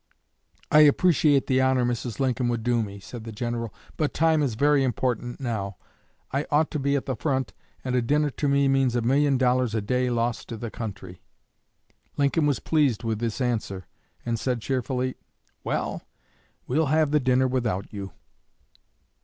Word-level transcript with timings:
"I 0.71 0.79
appreciate 0.79 1.45
the 1.45 1.61
honor 1.61 1.85
Mrs. 1.85 2.19
Lincoln 2.19 2.47
would 2.47 2.63
do 2.63 2.81
me," 2.81 2.99
said 2.99 3.23
the 3.23 3.31
General, 3.31 3.71
"but 3.97 4.15
time 4.15 4.41
is 4.41 4.55
very 4.55 4.83
important 4.83 5.39
now. 5.39 5.77
I 6.31 6.47
ought 6.49 6.71
to 6.71 6.79
be 6.79 6.95
at 6.95 7.05
the 7.05 7.15
front, 7.15 7.53
and 7.83 7.95
a 7.95 8.01
dinner 8.01 8.31
to 8.31 8.47
me 8.47 8.67
means 8.67 8.95
a 8.95 9.03
million 9.03 9.37
dollars 9.37 9.75
a 9.75 9.79
day 9.81 10.09
lost 10.09 10.49
to 10.49 10.57
the 10.57 10.71
country." 10.71 11.21
Lincoln 12.17 12.47
was 12.47 12.59
pleased 12.59 13.03
with 13.03 13.19
this 13.19 13.39
answer, 13.39 13.85
and 14.25 14.39
said 14.39 14.59
cheerfully, 14.59 15.17
"Well, 15.63 16.01
we'll 16.65 16.87
have 16.87 17.11
the 17.11 17.19
dinner 17.19 17.47
without 17.47 17.93
you." 17.93 18.11